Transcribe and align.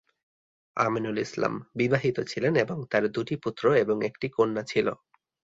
আমিনুল 0.77 1.17
ইসলাম 1.17 1.53
বিবাহিত 1.75 2.17
ছিলেন 2.23 2.53
এবং 2.55 2.77
তার 2.91 3.03
দুটি 3.07 3.35
পুত্র 3.43 3.63
এবং 3.75 3.97
একটি 4.05 4.27
কন্যা 4.29 4.63
ছিল। 4.63 4.87